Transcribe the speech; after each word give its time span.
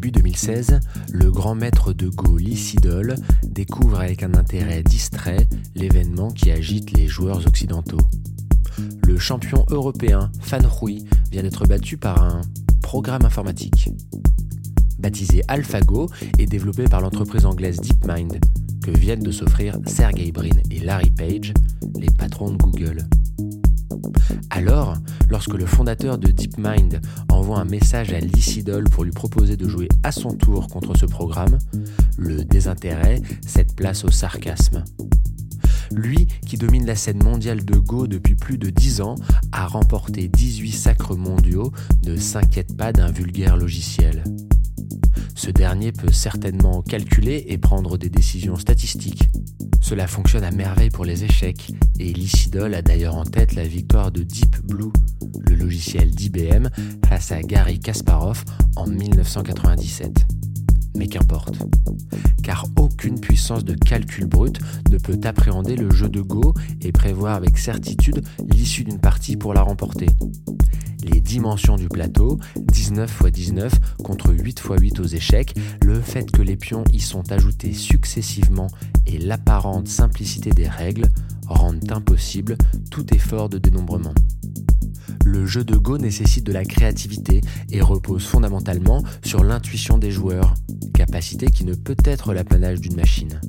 Début 0.00 0.12
2016, 0.12 0.80
le 1.12 1.30
grand 1.30 1.54
maître 1.54 1.92
de 1.92 2.08
Go 2.08 2.38
Lee 2.38 2.74
découvre 3.46 4.00
avec 4.00 4.22
un 4.22 4.32
intérêt 4.32 4.82
distrait 4.82 5.46
l'événement 5.74 6.30
qui 6.30 6.50
agite 6.50 6.96
les 6.96 7.06
joueurs 7.06 7.46
occidentaux. 7.46 8.00
Le 9.06 9.18
champion 9.18 9.66
européen 9.68 10.32
Fan 10.40 10.66
Hui 10.80 11.04
vient 11.30 11.42
d'être 11.42 11.66
battu 11.66 11.98
par 11.98 12.22
un 12.22 12.40
programme 12.80 13.26
informatique. 13.26 13.90
Baptisé 14.98 15.42
AlphaGo 15.48 16.08
et 16.38 16.46
développé 16.46 16.84
par 16.84 17.02
l'entreprise 17.02 17.44
anglaise 17.44 17.82
DeepMind, 17.82 18.40
que 18.82 18.92
viennent 18.92 19.22
de 19.22 19.32
s'offrir 19.32 19.76
Sergey 19.84 20.32
Brin 20.32 20.48
et 20.70 20.78
Larry 20.78 21.10
Page, 21.10 21.52
les 21.98 22.08
patrons 22.08 22.52
de 22.52 22.56
Google. 22.56 23.06
Alors, 24.50 24.96
lorsque 25.28 25.54
le 25.54 25.66
fondateur 25.66 26.18
de 26.18 26.30
DeepMind 26.30 27.00
envoie 27.30 27.58
un 27.58 27.64
message 27.64 28.12
à 28.12 28.20
Lycidol 28.20 28.84
pour 28.84 29.04
lui 29.04 29.12
proposer 29.12 29.56
de 29.56 29.68
jouer 29.68 29.88
à 30.02 30.12
son 30.12 30.34
tour 30.34 30.68
contre 30.68 30.96
ce 30.96 31.06
programme, 31.06 31.58
le 32.16 32.44
désintérêt 32.44 33.20
cède 33.46 33.74
place 33.74 34.04
au 34.04 34.10
sarcasme. 34.10 34.84
Lui, 35.92 36.26
qui 36.46 36.56
domine 36.56 36.86
la 36.86 36.94
scène 36.94 37.22
mondiale 37.22 37.64
de 37.64 37.76
Go 37.76 38.06
depuis 38.06 38.36
plus 38.36 38.58
de 38.58 38.70
10 38.70 39.00
ans, 39.00 39.16
a 39.52 39.66
remporté 39.66 40.28
18 40.28 40.70
sacres 40.72 41.16
mondiaux, 41.16 41.72
ne 42.04 42.16
s'inquiète 42.16 42.76
pas 42.76 42.92
d'un 42.92 43.10
vulgaire 43.10 43.56
logiciel. 43.56 44.22
Ce 45.34 45.50
dernier 45.50 45.92
peut 45.92 46.12
certainement 46.12 46.82
calculer 46.82 47.44
et 47.48 47.58
prendre 47.58 47.96
des 47.96 48.10
décisions 48.10 48.56
statistiques. 48.56 49.28
Cela 49.80 50.06
fonctionne 50.06 50.44
à 50.44 50.50
merveille 50.50 50.90
pour 50.90 51.04
les 51.04 51.24
échecs, 51.24 51.72
et 51.98 52.12
Lycidol 52.12 52.74
a 52.74 52.82
d'ailleurs 52.82 53.16
en 53.16 53.24
tête 53.24 53.54
la 53.54 53.64
victoire 53.64 54.12
de 54.12 54.22
Deep 54.22 54.64
Blue, 54.64 54.92
le 55.48 55.54
logiciel 55.54 56.10
d'IBM, 56.10 56.68
face 57.06 57.32
à 57.32 57.40
Gary 57.42 57.80
Kasparov 57.80 58.44
en 58.76 58.86
1997. 58.86 60.26
Mais 60.96 61.06
qu'importe. 61.06 61.58
Car 62.42 62.66
aucune 62.76 63.20
puissance 63.20 63.64
de 63.64 63.74
calcul 63.74 64.26
brut 64.26 64.60
ne 64.90 64.98
peut 64.98 65.18
appréhender 65.24 65.76
le 65.76 65.90
jeu 65.90 66.08
de 66.08 66.20
Go 66.20 66.54
et 66.82 66.92
prévoir 66.92 67.36
avec 67.36 67.58
certitude 67.58 68.22
l'issue 68.52 68.84
d'une 68.84 69.00
partie 69.00 69.36
pour 69.36 69.54
la 69.54 69.62
remporter 69.62 70.06
les 71.04 71.20
dimensions 71.20 71.76
du 71.76 71.88
plateau, 71.88 72.38
19 72.56 73.22
x 73.24 73.32
19 73.32 73.72
contre 74.02 74.32
8 74.32 74.58
x 74.58 74.68
8 74.80 75.00
aux 75.00 75.04
échecs, 75.04 75.54
le 75.82 76.00
fait 76.00 76.30
que 76.30 76.42
les 76.42 76.56
pions 76.56 76.84
y 76.92 77.00
sont 77.00 77.30
ajoutés 77.32 77.72
successivement 77.72 78.68
et 79.06 79.18
l'apparente 79.18 79.88
simplicité 79.88 80.50
des 80.50 80.68
règles 80.68 81.06
rendent 81.46 81.90
impossible 81.90 82.56
tout 82.90 83.12
effort 83.14 83.48
de 83.48 83.58
dénombrement. 83.58 84.14
Le 85.24 85.46
jeu 85.46 85.64
de 85.64 85.76
Go 85.76 85.98
nécessite 85.98 86.44
de 86.44 86.52
la 86.52 86.64
créativité 86.64 87.40
et 87.70 87.80
repose 87.80 88.24
fondamentalement 88.24 89.02
sur 89.24 89.44
l'intuition 89.44 89.98
des 89.98 90.10
joueurs, 90.10 90.54
capacité 90.94 91.46
qui 91.46 91.64
ne 91.64 91.74
peut 91.74 91.96
être 92.04 92.32
l'apanage 92.32 92.80
d'une 92.80 92.96
machine. 92.96 93.40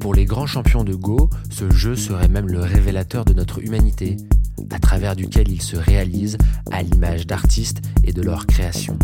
Pour 0.00 0.14
les 0.14 0.24
grands 0.24 0.46
champions 0.46 0.84
de 0.84 0.94
Go, 0.94 1.28
ce 1.50 1.70
jeu 1.70 1.94
serait 1.94 2.28
même 2.28 2.48
le 2.48 2.60
révélateur 2.60 3.24
de 3.24 3.34
notre 3.34 3.62
humanité, 3.62 4.16
à 4.70 4.78
travers 4.78 5.16
duquel 5.16 5.50
ils 5.50 5.62
se 5.62 5.76
réalisent 5.76 6.38
à 6.70 6.82
l'image 6.82 7.26
d'artistes 7.26 7.80
et 8.04 8.12
de 8.12 8.22
leur 8.22 8.46
création. 8.46 8.98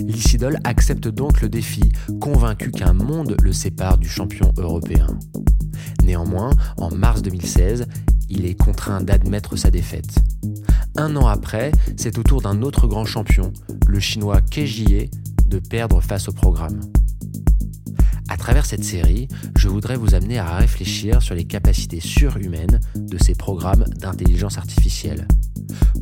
Lycidol 0.00 0.58
accepte 0.64 1.08
donc 1.08 1.40
le 1.42 1.48
défi, 1.48 1.92
convaincu 2.20 2.70
qu'un 2.70 2.92
monde 2.92 3.36
le 3.42 3.52
sépare 3.52 3.98
du 3.98 4.08
champion 4.08 4.52
européen. 4.56 5.06
Néanmoins, 6.04 6.50
en 6.76 6.90
mars 6.90 7.22
2016, 7.22 7.86
il 8.28 8.46
est 8.46 8.54
contraint 8.54 9.00
d'admettre 9.00 9.56
sa 9.56 9.70
défaite. 9.70 10.18
Un 10.96 11.16
an 11.16 11.26
après, 11.26 11.72
c'est 11.96 12.18
au 12.18 12.22
tour 12.22 12.42
d'un 12.42 12.62
autre 12.62 12.86
grand 12.86 13.04
champion, 13.04 13.52
le 13.86 14.00
chinois 14.00 14.40
Kejie, 14.40 15.10
de 15.46 15.58
perdre 15.58 16.00
face 16.00 16.28
au 16.28 16.32
programme. 16.32 16.80
Travers 18.42 18.66
cette 18.66 18.82
série, 18.82 19.28
je 19.56 19.68
voudrais 19.68 19.94
vous 19.94 20.16
amener 20.16 20.40
à 20.40 20.56
réfléchir 20.56 21.22
sur 21.22 21.36
les 21.36 21.44
capacités 21.44 22.00
surhumaines 22.00 22.80
de 22.96 23.16
ces 23.16 23.36
programmes 23.36 23.84
d'intelligence 24.00 24.58
artificielle. 24.58 25.28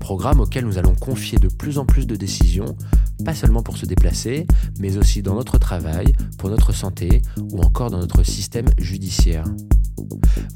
Programmes 0.00 0.40
auxquels 0.40 0.64
nous 0.64 0.78
allons 0.78 0.94
confier 0.94 1.36
de 1.36 1.48
plus 1.48 1.76
en 1.76 1.84
plus 1.84 2.06
de 2.06 2.16
décisions, 2.16 2.78
pas 3.26 3.34
seulement 3.34 3.62
pour 3.62 3.76
se 3.76 3.84
déplacer, 3.84 4.46
mais 4.78 4.96
aussi 4.96 5.20
dans 5.20 5.34
notre 5.34 5.58
travail, 5.58 6.14
pour 6.38 6.48
notre 6.48 6.72
santé 6.72 7.20
ou 7.52 7.60
encore 7.60 7.90
dans 7.90 7.98
notre 7.98 8.22
système 8.22 8.70
judiciaire 8.78 9.44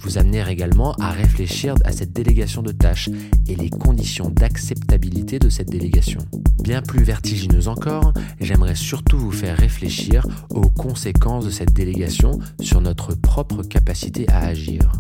vous 0.00 0.18
amener 0.18 0.44
également 0.48 0.94
à 0.94 1.10
réfléchir 1.10 1.74
à 1.84 1.92
cette 1.92 2.12
délégation 2.12 2.62
de 2.62 2.72
tâches 2.72 3.08
et 3.46 3.54
les 3.54 3.70
conditions 3.70 4.30
d'acceptabilité 4.30 5.38
de 5.38 5.48
cette 5.48 5.70
délégation. 5.70 6.20
Bien 6.62 6.82
plus 6.82 7.02
vertigineuse 7.02 7.68
encore, 7.68 8.12
j'aimerais 8.40 8.74
surtout 8.74 9.18
vous 9.18 9.32
faire 9.32 9.56
réfléchir 9.56 10.26
aux 10.50 10.70
conséquences 10.70 11.44
de 11.44 11.50
cette 11.50 11.72
délégation 11.72 12.38
sur 12.60 12.80
notre 12.80 13.14
propre 13.14 13.62
capacité 13.62 14.28
à 14.28 14.40
agir. 14.40 14.92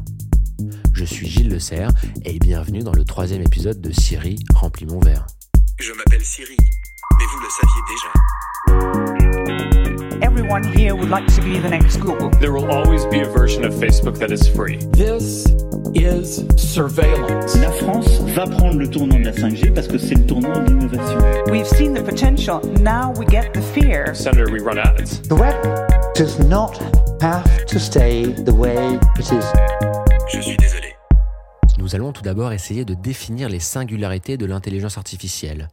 Je 0.92 1.04
suis 1.04 1.26
Gilles 1.26 1.48
Le 1.48 1.58
Serre 1.58 1.90
et 2.24 2.38
bienvenue 2.38 2.82
dans 2.82 2.92
le 2.92 3.04
troisième 3.04 3.42
épisode 3.42 3.80
de 3.80 3.92
Siri 3.92 4.36
remplit 4.54 4.86
mon 4.86 5.00
verre. 5.00 5.26
Je 5.78 5.92
m'appelle 5.92 6.24
Siri, 6.24 6.56
mais 7.18 7.24
vous 7.26 7.40
le 7.40 7.48
saviez 7.50 9.28
déjà. 9.28 9.33
Everyone 10.22 10.62
here 10.62 10.94
would 10.94 11.08
like 11.08 11.26
to 11.34 11.42
be 11.42 11.58
the 11.58 11.68
next 11.68 11.96
Google. 11.98 12.30
There 12.40 12.52
will 12.52 12.70
always 12.70 13.04
be 13.06 13.20
a 13.20 13.28
version 13.28 13.64
of 13.64 13.74
Facebook 13.74 14.18
that 14.18 14.30
is 14.30 14.46
free. 14.48 14.76
This 14.92 15.46
is 15.94 16.46
surveillance. 16.56 17.56
La 17.56 17.70
France 17.70 18.20
va 18.34 18.46
prendre 18.46 18.78
le 18.78 18.88
tournant 18.88 19.18
de 19.18 19.24
la 19.24 19.32
5G 19.32 19.72
parce 19.74 19.88
que 19.88 19.98
c'est 19.98 20.14
le 20.14 20.26
tournant 20.26 20.62
de 20.62 20.70
l'innovation. 20.70 21.18
We've 21.50 21.66
seen 21.66 21.94
the 21.94 22.02
potential, 22.02 22.60
now 22.80 23.12
we 23.16 23.26
get 23.26 23.52
the 23.52 23.62
fear. 23.62 24.14
Senator, 24.14 24.50
we 24.50 24.60
run 24.60 24.78
ads. 24.78 25.20
The 25.22 25.34
web 25.34 25.54
does 26.14 26.38
not 26.40 26.78
have 27.20 27.66
to 27.66 27.78
stay 27.78 28.26
the 28.44 28.54
way 28.54 28.98
it 29.18 29.32
is. 29.32 29.44
Je 30.32 30.40
suis 30.40 30.56
désolé. 30.56 30.94
Nous 31.78 31.94
allons 31.94 32.12
tout 32.12 32.22
d'abord 32.22 32.52
essayer 32.52 32.84
de 32.84 32.94
définir 32.94 33.48
les 33.48 33.60
singularités 33.60 34.36
de 34.36 34.46
l'intelligence 34.46 34.98
artificielle, 34.98 35.68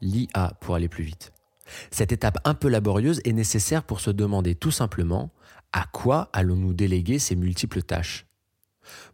l'IA 0.00 0.52
pour 0.60 0.74
aller 0.74 0.88
plus 0.88 1.04
vite. 1.04 1.33
Cette 1.90 2.12
étape 2.12 2.38
un 2.44 2.54
peu 2.54 2.68
laborieuse 2.68 3.20
est 3.24 3.32
nécessaire 3.32 3.82
pour 3.82 4.00
se 4.00 4.10
demander 4.10 4.54
tout 4.54 4.70
simplement 4.70 5.32
à 5.72 5.86
quoi 5.86 6.30
allons-nous 6.32 6.72
déléguer 6.72 7.18
ces 7.18 7.36
multiples 7.36 7.82
tâches? 7.82 8.26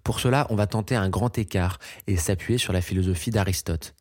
Pour 0.03 0.21
cela, 0.21 0.47
on 0.51 0.57
va 0.57 0.67
tenter 0.67 0.97
un 0.97 1.09
grand 1.09 1.39
écart 1.39 1.79
et 2.07 2.17
s'appuyer 2.17 2.59
sur 2.59 2.73
la 2.73 2.81
philosophie 2.81 3.31
d'Aristote. 3.31 3.95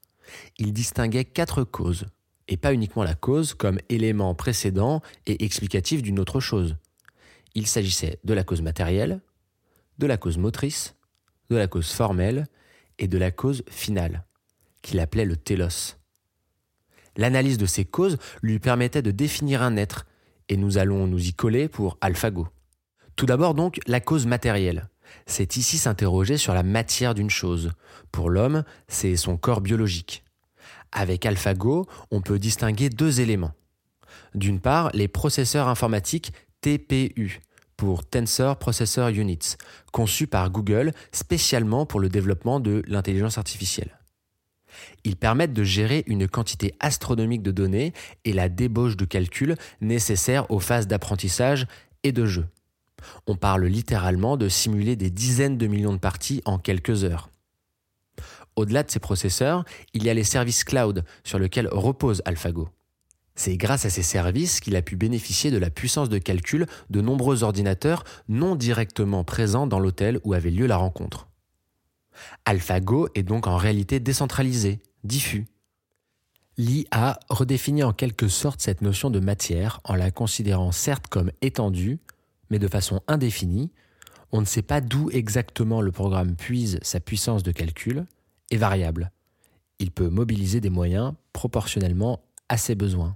Il 0.57 0.73
distinguait 0.73 1.25
quatre 1.25 1.63
causes, 1.63 2.05
et 2.47 2.57
pas 2.57 2.73
uniquement 2.73 3.03
la 3.03 3.13
cause 3.13 3.53
comme 3.53 3.79
élément 3.89 4.33
précédent 4.35 5.01
et 5.27 5.45
explicatif 5.45 6.01
d'une 6.01 6.19
autre 6.19 6.39
chose. 6.39 6.75
Il 7.55 7.67
s'agissait 7.67 8.19
de 8.23 8.33
la 8.33 8.43
cause 8.43 8.61
matérielle, 8.61 9.21
de 9.99 10.07
la 10.07 10.17
cause 10.17 10.38
motrice, 10.38 10.95
de 11.49 11.55
la 11.55 11.67
cause 11.67 11.91
formelle 11.91 12.47
et 12.97 13.07
de 13.07 13.17
la 13.17 13.31
cause 13.31 13.63
finale, 13.69 14.25
qu'il 14.81 14.99
appelait 14.99 15.25
le 15.25 15.38
télos. 15.38 15.98
L'analyse 17.19 17.57
de 17.57 17.66
ces 17.66 17.84
causes 17.84 18.18
lui 18.41 18.59
permettait 18.59 19.02
de 19.02 19.12
définir 19.12 19.62
un 19.62 19.75
être, 19.75 20.06
et 20.47 20.56
nous 20.56 20.78
allons 20.78 21.06
nous 21.06 21.28
y 21.28 21.34
coller 21.34 21.68
pour 21.68 21.97
AlphaGo. 22.00 22.47
Tout 23.18 23.25
d'abord 23.25 23.56
donc 23.56 23.81
la 23.88 24.00
cause 24.00 24.25
matérielle. 24.25 24.88
C'est 25.25 25.57
ici 25.57 25.78
s'interroger 25.78 26.38
sur 26.38 26.53
la 26.53 26.63
matière 26.63 27.13
d'une 27.13 27.30
chose. 27.30 27.74
Pour 28.13 28.30
l'homme, 28.30 28.63
c'est 28.88 29.18
son 29.18 29.35
corps 29.35 29.59
biologique. 29.59 30.24
Avec 30.94 31.25
AlphaGo, 31.25 31.88
on 32.09 32.22
peut 32.22 32.40
distinguer 32.40 32.90
deux 32.90 33.19
éléments. 33.19 33.51
D'une 34.34 34.62
part, 34.62 34.90
les 34.94 35.09
processeurs 35.09 35.68
informatiques 35.68 36.31
TPU, 36.62 37.41
pour 37.75 38.06
Tensor 38.06 38.56
Processor 38.56 39.09
Units, 39.09 39.57
conçus 39.91 40.28
par 40.28 40.50
Google 40.51 40.94
spécialement 41.12 41.86
pour 41.86 42.00
le 42.00 42.07
développement 42.07 42.62
de 42.62 42.81
l'intelligence 42.88 43.38
artificielle. 43.38 43.98
Ils 45.03 45.16
permettent 45.16 45.53
de 45.53 45.63
gérer 45.63 46.03
une 46.07 46.28
quantité 46.28 46.73
astronomique 46.79 47.41
de 47.41 47.51
données 47.51 47.94
et 48.25 48.34
la 48.34 48.50
débauche 48.50 48.98
de 48.98 49.06
calculs 49.06 49.56
nécessaires 49.81 50.50
aux 50.51 50.59
phases 50.59 50.88
d'apprentissage 50.88 51.68
et 52.03 52.12
de 52.12 52.25
jeu. 52.25 52.45
On 53.27 53.36
parle 53.36 53.65
littéralement 53.65 54.38
de 54.38 54.50
simuler 54.50 54.95
des 54.95 55.09
dizaines 55.09 55.57
de 55.57 55.68
millions 55.68 55.94
de 55.94 56.00
parties 56.00 56.42
en 56.45 56.57
quelques 56.57 57.03
heures. 57.03 57.30
Au-delà 58.56 58.83
de 58.83 58.92
ces 58.92 59.00
processeurs, 59.00 59.63
il 59.94 60.03
y 60.03 60.09
a 60.09 60.13
les 60.13 60.24
services 60.24 60.63
cloud 60.63 61.06
sur 61.24 61.39
lesquels 61.39 61.69
repose 61.71 62.21
AlphaGo. 62.25 62.69
C'est 63.36 63.56
grâce 63.56 63.86
à 63.86 63.89
ces 63.89 64.03
services 64.03 64.59
qu'il 64.59 64.75
a 64.75 64.81
pu 64.81 64.98
bénéficier 64.98 65.50
de 65.50 65.57
la 65.57 65.69
puissance 65.69 66.09
de 66.09 66.18
calcul 66.18 66.65
de 66.89 67.00
nombreux 67.00 67.44
ordinateurs 67.44 68.03
non 68.27 68.57
directement 68.57 69.24
présents 69.24 69.65
dans 69.65 69.80
l'hôtel 69.80 70.19
où 70.25 70.33
avait 70.33 70.51
lieu 70.51 70.68
la 70.68 70.75
rencontre. 70.75 71.28
AlphaGo 72.45 73.10
est 73.16 73.24
donc 73.24 73.48
en 73.48 73.57
réalité 73.57 74.00
décentralisé, 74.00 74.80
diffus. 75.04 75.45
L'IA 76.57 77.19
redéfinit 77.30 77.83
en 77.83 77.94
quelque 77.94 78.27
sorte 78.27 78.62
cette 78.62 78.81
notion 78.81 79.10
de 79.10 79.19
matière 79.19 79.80
en 79.83 79.95
la 79.95 80.12
considérant 80.12 80.71
certes 80.71 81.07
comme 81.07 81.31
étendue, 81.42 82.00
mais 82.50 82.60
de 82.60 82.68
façon 82.68 83.01
indéfinie. 83.07 83.71
On 84.31 84.42
ne 84.42 84.45
sait 84.45 84.62
pas 84.62 84.81
d'où 84.81 85.10
exactement 85.12 85.81
le 85.81 85.92
programme 85.92 86.36
puise 86.36 86.80
sa 86.81 87.00
puissance 87.00 87.44
de 87.44 87.51
calcul, 87.51 88.06
et 88.51 88.57
variable. 88.57 89.12
Il 89.80 89.92
peut 89.92 90.10
mobiliser 90.10 90.60
des 90.60 90.69
moyens 90.69 91.13
proportionnellement 91.33 92.22
à 92.50 92.57
ses 92.57 92.75
besoins. 92.75 93.15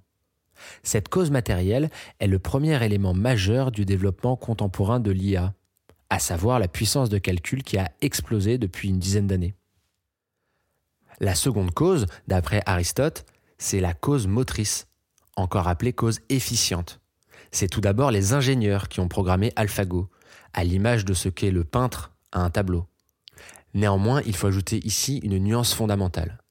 Cette 0.84 1.10
cause 1.10 1.32
matérielle 1.32 1.90
est 2.20 2.28
le 2.28 2.40
premier 2.40 2.84
élément 2.84 3.14
majeur 3.14 3.72
du 3.72 3.86
développement 3.86 4.36
contemporain 4.36 5.00
de 5.00 5.12
l'IA, 5.12 5.54
à 6.13 6.19
savoir 6.19 6.60
la 6.60 6.68
puissance 6.68 7.10
de 7.10 7.18
calcul 7.18 7.63
qui 7.63 7.80
a 7.80 7.89
explosé 8.01 8.60
depuis 8.60 8.89
une 8.89 9.00
dizaine 9.00 9.25
d'années. 9.25 9.56
La 11.19 11.33
seconde 11.33 11.71
cause, 11.71 12.06
d'après 12.27 12.62
Aristote, 12.68 13.25
c'est 13.57 13.80
la 13.80 13.95
cause 13.95 14.27
motrice, 14.27 14.86
encore 15.36 15.68
appelée 15.68 15.92
cause 15.92 16.19
efficiente. 16.30 17.00
C'est 17.51 17.68
tout 17.68 17.81
d'abord 17.81 18.12
les 18.12 18.33
ingénieurs 18.33 18.89
qui 18.89 19.00
ont 19.00 19.07
programmé 19.07 19.54
AlphaGo, 19.56 20.07
à 20.54 20.63
l'image 20.63 21.04
de 21.04 21.15
ce 21.15 21.30
qu'est 21.30 21.50
le 21.50 21.63
peintre 21.63 22.12
à 22.31 22.42
un 22.42 22.51
tableau. 22.51 22.86
Néanmoins, 23.74 24.21
il 24.27 24.36
faut 24.36 24.45
ajouter 24.45 24.86
ici 24.86 25.18
une 25.24 25.39
nuance 25.39 25.74
fondamentale. 25.74 26.44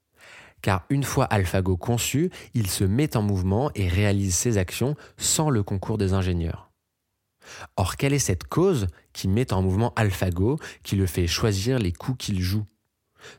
Car 0.60 0.86
une 0.90 1.04
fois 1.04 1.26
AlphaGo 1.26 1.76
conçu, 1.76 2.32
il 2.54 2.68
se 2.68 2.82
met 2.82 3.16
en 3.16 3.22
mouvement 3.22 3.70
et 3.76 3.86
réalise 3.86 4.34
ses 4.34 4.58
actions 4.58 4.96
sans 5.18 5.50
le 5.50 5.62
concours 5.62 5.98
des 5.98 6.14
ingénieurs. 6.14 6.71
Or, 7.76 7.96
quelle 7.96 8.12
est 8.12 8.18
cette 8.18 8.44
cause 8.44 8.86
qui 9.12 9.28
met 9.28 9.52
en 9.52 9.62
mouvement 9.62 9.92
AlphaGo, 9.96 10.58
qui 10.82 10.96
le 10.96 11.06
fait 11.06 11.26
choisir 11.26 11.78
les 11.78 11.92
coups 11.92 12.26
qu'il 12.26 12.40
joue? 12.40 12.64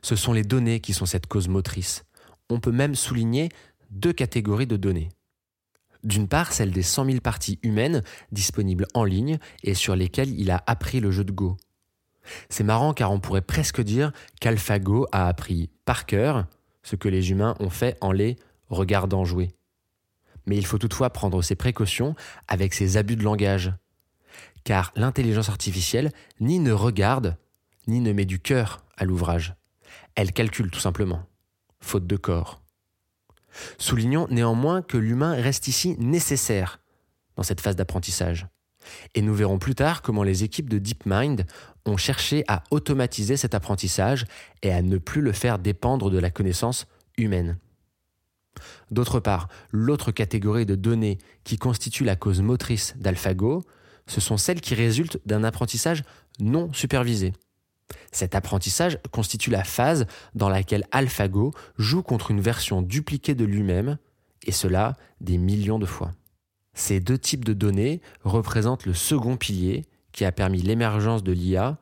Ce 0.01 0.15
sont 0.15 0.33
les 0.33 0.43
données 0.43 0.79
qui 0.79 0.93
sont 0.93 1.05
cette 1.05 1.27
cause 1.27 1.47
motrice. 1.47 2.03
On 2.49 2.59
peut 2.59 2.71
même 2.71 2.95
souligner 2.95 3.49
deux 3.89 4.13
catégories 4.13 4.67
de 4.67 4.77
données. 4.77 5.09
D'une 6.03 6.27
part, 6.27 6.51
celle 6.51 6.71
des 6.71 6.81
100 6.81 7.05
000 7.05 7.19
parties 7.19 7.59
humaines 7.63 8.03
disponibles 8.31 8.87
en 8.93 9.05
ligne 9.05 9.39
et 9.63 9.73
sur 9.73 9.95
lesquelles 9.95 10.37
il 10.37 10.51
a 10.51 10.61
appris 10.67 10.99
le 10.99 11.11
jeu 11.11 11.23
de 11.23 11.31
Go. 11.31 11.57
C'est 12.49 12.63
marrant 12.63 12.93
car 12.93 13.11
on 13.11 13.19
pourrait 13.19 13.41
presque 13.41 13.81
dire 13.81 14.11
qu'AlphaGo 14.41 15.07
a 15.11 15.27
appris 15.27 15.69
par 15.85 16.05
cœur 16.05 16.45
ce 16.83 16.95
que 16.95 17.09
les 17.09 17.31
humains 17.31 17.55
ont 17.59 17.69
fait 17.69 17.97
en 18.01 18.11
les 18.11 18.37
regardant 18.69 19.23
jouer. 19.23 19.51
Mais 20.45 20.57
il 20.57 20.65
faut 20.65 20.77
toutefois 20.77 21.09
prendre 21.09 21.41
ses 21.41 21.55
précautions 21.55 22.15
avec 22.47 22.73
ses 22.73 22.97
abus 22.97 23.15
de 23.15 23.23
langage. 23.23 23.73
Car 24.63 24.91
l'intelligence 24.95 25.49
artificielle 25.49 26.11
ni 26.39 26.59
ne 26.59 26.71
regarde, 26.71 27.37
ni 27.87 27.99
ne 27.99 28.13
met 28.13 28.25
du 28.25 28.39
cœur 28.39 28.83
à 28.97 29.05
l'ouvrage. 29.05 29.55
Elle 30.15 30.31
calcule 30.31 30.71
tout 30.71 30.79
simplement, 30.79 31.23
faute 31.79 32.07
de 32.07 32.15
corps. 32.15 32.61
Soulignons 33.77 34.27
néanmoins 34.29 34.81
que 34.81 34.97
l'humain 34.97 35.33
reste 35.33 35.67
ici 35.67 35.95
nécessaire 35.99 36.79
dans 37.35 37.43
cette 37.43 37.61
phase 37.61 37.75
d'apprentissage. 37.75 38.47
Et 39.15 39.21
nous 39.21 39.33
verrons 39.33 39.59
plus 39.59 39.75
tard 39.75 40.01
comment 40.01 40.23
les 40.23 40.43
équipes 40.43 40.69
de 40.69 40.77
DeepMind 40.77 41.45
ont 41.85 41.97
cherché 41.97 42.43
à 42.47 42.63
automatiser 42.71 43.37
cet 43.37 43.55
apprentissage 43.55 44.25
et 44.61 44.71
à 44.71 44.81
ne 44.81 44.97
plus 44.97 45.21
le 45.21 45.31
faire 45.31 45.59
dépendre 45.59 46.09
de 46.09 46.19
la 46.19 46.29
connaissance 46.29 46.85
humaine. 47.17 47.57
D'autre 48.91 49.19
part, 49.19 49.47
l'autre 49.71 50.11
catégorie 50.11 50.65
de 50.65 50.75
données 50.75 51.17
qui 51.43 51.57
constitue 51.57 52.03
la 52.03 52.15
cause 52.15 52.41
motrice 52.41 52.93
d'AlphaGo, 52.97 53.63
ce 54.07 54.21
sont 54.21 54.37
celles 54.37 54.61
qui 54.61 54.75
résultent 54.75 55.19
d'un 55.25 55.43
apprentissage 55.43 56.03
non 56.39 56.71
supervisé. 56.73 57.33
Cet 58.11 58.35
apprentissage 58.35 58.99
constitue 59.11 59.49
la 59.49 59.63
phase 59.63 60.05
dans 60.35 60.49
laquelle 60.49 60.85
AlphaGo 60.91 61.53
joue 61.77 62.03
contre 62.03 62.31
une 62.31 62.41
version 62.41 62.81
dupliquée 62.81 63.35
de 63.35 63.45
lui-même, 63.45 63.97
et 64.45 64.51
cela 64.51 64.95
des 65.21 65.37
millions 65.37 65.79
de 65.79 65.85
fois. 65.85 66.11
Ces 66.73 66.99
deux 66.99 67.17
types 67.17 67.45
de 67.45 67.53
données 67.53 68.01
représentent 68.23 68.85
le 68.85 68.93
second 68.93 69.37
pilier 69.37 69.85
qui 70.11 70.25
a 70.25 70.31
permis 70.31 70.61
l'émergence 70.61 71.23
de 71.23 71.31
l'IA 71.31 71.77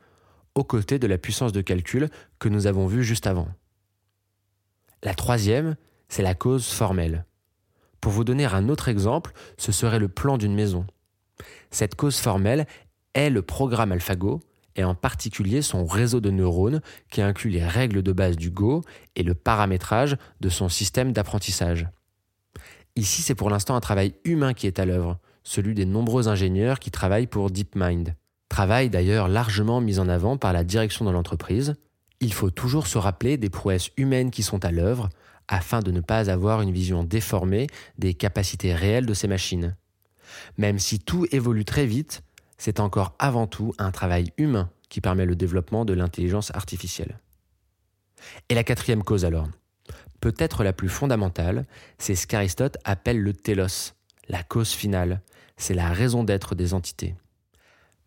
aux 0.55 0.63
côtés 0.63 0.99
de 0.99 1.07
la 1.07 1.17
puissance 1.17 1.53
de 1.53 1.61
calcul 1.61 2.09
que 2.39 2.49
nous 2.49 2.67
avons 2.67 2.87
vue 2.87 3.03
juste 3.03 3.27
avant. 3.27 3.47
La 5.03 5.13
troisième, 5.13 5.75
c'est 6.09 6.23
la 6.23 6.35
cause 6.35 6.67
formelle. 6.67 7.25
Pour 8.01 8.11
vous 8.11 8.23
donner 8.23 8.45
un 8.45 8.67
autre 8.69 8.89
exemple, 8.89 9.31
ce 9.57 9.71
serait 9.71 9.99
le 9.99 10.09
plan 10.09 10.37
d'une 10.37 10.53
maison. 10.53 10.85
Cette 11.69 11.95
cause 11.95 12.17
formelle 12.17 12.67
est 13.13 13.29
le 13.29 13.41
programme 13.41 13.91
AlphaGo 13.91 14.39
et 14.75 14.83
en 14.83 14.95
particulier 14.95 15.61
son 15.61 15.85
réseau 15.85 16.19
de 16.21 16.29
neurones 16.29 16.81
qui 17.09 17.21
inclut 17.21 17.49
les 17.49 17.65
règles 17.65 18.03
de 18.03 18.11
base 18.11 18.37
du 18.37 18.51
Go 18.51 18.83
et 19.15 19.23
le 19.23 19.33
paramétrage 19.33 20.17
de 20.39 20.49
son 20.49 20.69
système 20.69 21.11
d'apprentissage. 21.11 21.87
Ici, 22.95 23.21
c'est 23.21 23.35
pour 23.35 23.49
l'instant 23.49 23.75
un 23.75 23.81
travail 23.81 24.13
humain 24.25 24.53
qui 24.53 24.67
est 24.67 24.79
à 24.79 24.85
l'œuvre, 24.85 25.17
celui 25.43 25.73
des 25.73 25.85
nombreux 25.85 26.27
ingénieurs 26.27 26.79
qui 26.79 26.91
travaillent 26.91 27.27
pour 27.27 27.49
DeepMind. 27.49 28.15
Travail 28.49 28.89
d'ailleurs 28.89 29.27
largement 29.27 29.79
mis 29.79 29.99
en 29.99 30.09
avant 30.09 30.37
par 30.37 30.51
la 30.51 30.63
direction 30.63 31.05
de 31.05 31.11
l'entreprise. 31.11 31.75
Il 32.19 32.33
faut 32.33 32.49
toujours 32.49 32.87
se 32.87 32.97
rappeler 32.97 33.37
des 33.37 33.49
prouesses 33.49 33.91
humaines 33.97 34.29
qui 34.29 34.43
sont 34.43 34.63
à 34.65 34.71
l'œuvre 34.71 35.09
afin 35.47 35.79
de 35.79 35.91
ne 35.91 36.01
pas 36.01 36.29
avoir 36.29 36.61
une 36.61 36.71
vision 36.71 37.03
déformée 37.03 37.67
des 37.97 38.13
capacités 38.13 38.73
réelles 38.73 39.05
de 39.05 39.13
ces 39.13 39.27
machines. 39.27 39.75
Même 40.57 40.79
si 40.79 40.99
tout 40.99 41.25
évolue 41.31 41.65
très 41.65 41.85
vite, 41.85 42.23
c'est 42.57 42.79
encore 42.79 43.15
avant 43.19 43.47
tout 43.47 43.73
un 43.77 43.91
travail 43.91 44.31
humain 44.37 44.69
qui 44.89 45.01
permet 45.01 45.25
le 45.25 45.35
développement 45.35 45.85
de 45.85 45.93
l'intelligence 45.93 46.51
artificielle. 46.53 47.19
Et 48.49 48.55
la 48.55 48.63
quatrième 48.63 49.03
cause 49.03 49.25
alors 49.25 49.47
Peut-être 50.19 50.63
la 50.63 50.73
plus 50.73 50.89
fondamentale, 50.89 51.65
c'est 51.97 52.15
ce 52.15 52.27
qu'Aristote 52.27 52.77
appelle 52.83 53.19
le 53.19 53.33
télos, 53.33 53.93
la 54.29 54.43
cause 54.43 54.71
finale, 54.71 55.21
c'est 55.57 55.73
la 55.73 55.89
raison 55.89 56.23
d'être 56.23 56.53
des 56.53 56.75
entités. 56.75 57.15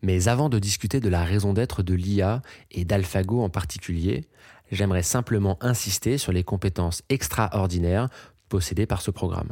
Mais 0.03 0.29
avant 0.29 0.49
de 0.49 0.59
discuter 0.59 1.01
de 1.01 1.09
la 1.09 1.25
raison 1.25 1.53
d'être 1.53 1.83
de 1.83 1.95
l'IA 1.95 2.43
et 2.71 2.85
d'AlphaGo 2.85 3.43
en 3.43 3.49
particulier, 3.49 4.29
j'aimerais 4.71 5.03
simplement 5.03 5.59
insister 5.61 6.19
sur 6.19 6.31
les 6.31 6.45
compétences 6.45 7.03
extraordinaires 7.09 8.09
possédées 8.49 8.87
par 8.87 9.03
ce 9.03 9.11
programme. 9.11 9.51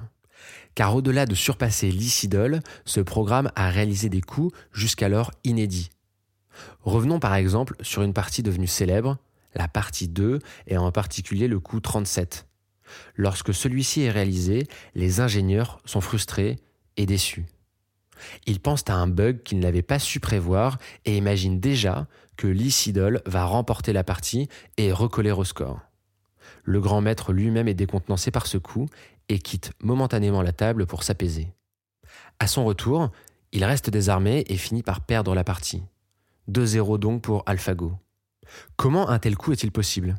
Car 0.74 0.94
au-delà 0.94 1.26
de 1.26 1.34
surpasser 1.34 1.90
l'Icidol, 1.90 2.60
ce 2.84 3.00
programme 3.00 3.50
a 3.56 3.68
réalisé 3.68 4.08
des 4.08 4.20
coups 4.20 4.56
jusqu'alors 4.72 5.30
inédits. 5.44 5.90
Revenons 6.82 7.18
par 7.18 7.34
exemple 7.34 7.74
sur 7.80 8.02
une 8.02 8.14
partie 8.14 8.42
devenue 8.42 8.66
célèbre, 8.66 9.18
la 9.54 9.68
partie 9.68 10.08
2 10.08 10.38
et 10.66 10.76
en 10.76 10.90
particulier 10.92 11.48
le 11.48 11.60
coup 11.60 11.80
37. 11.80 12.46
Lorsque 13.16 13.54
celui-ci 13.54 14.02
est 14.02 14.10
réalisé, 14.10 14.66
les 14.94 15.20
ingénieurs 15.20 15.80
sont 15.84 16.00
frustrés 16.00 16.58
et 16.96 17.06
déçus. 17.06 17.46
Ils 18.46 18.60
pensent 18.60 18.84
à 18.88 18.94
un 18.94 19.08
bug 19.08 19.42
qu'ils 19.42 19.58
n'avaient 19.58 19.82
pas 19.82 19.98
su 19.98 20.20
prévoir 20.20 20.78
et 21.04 21.16
imaginent 21.16 21.60
déjà 21.60 22.06
que 22.36 22.46
l'Icidol 22.46 23.22
va 23.26 23.44
remporter 23.44 23.92
la 23.92 24.04
partie 24.04 24.48
et 24.76 24.92
recoller 24.92 25.32
au 25.32 25.44
score. 25.44 25.80
Le 26.64 26.80
grand 26.80 27.00
maître 27.00 27.32
lui-même 27.32 27.68
est 27.68 27.74
décontenancé 27.74 28.30
par 28.30 28.46
ce 28.46 28.58
coup 28.58 28.88
et 29.28 29.38
quitte 29.38 29.72
momentanément 29.82 30.42
la 30.42 30.52
table 30.52 30.86
pour 30.86 31.02
s'apaiser. 31.02 31.52
À 32.38 32.46
son 32.46 32.64
retour, 32.64 33.10
il 33.52 33.64
reste 33.64 33.90
désarmé 33.90 34.44
et 34.48 34.56
finit 34.56 34.82
par 34.82 35.00
perdre 35.00 35.34
la 35.34 35.44
partie. 35.44 35.82
2-0 36.50 36.98
donc 36.98 37.22
pour 37.22 37.42
AlphaGo. 37.46 37.92
Comment 38.76 39.08
un 39.08 39.18
tel 39.18 39.36
coup 39.36 39.52
est-il 39.52 39.70
possible? 39.70 40.16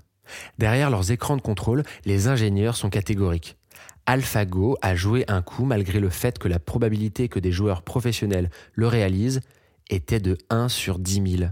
Derrière 0.58 0.89
leurs 0.89 1.12
écrans 1.12 1.36
de 1.36 1.42
contrôle, 1.42 1.84
les 2.06 2.27
ingénieurs 2.27 2.75
sont 2.75 2.89
catégoriques. 2.89 3.58
AlphaGo 4.06 4.77
a 4.82 4.96
joué 4.96 5.25
un 5.27 5.42
coup 5.42 5.66
malgré 5.66 6.00
le 6.00 6.10
fait 6.10 6.38
que 6.39 6.48
la 6.48 6.60
probabilité 6.60 7.30
que 7.30 7.39
des 7.39 7.51
joueurs 7.51 7.82
professionnels 7.82 8.50
le 8.74 8.88
réalisent 8.88 9.42
était 9.89 10.20
de 10.20 10.38
1 10.50 10.70
sur 10.70 11.00
10 11.00 11.38
000. 11.38 11.51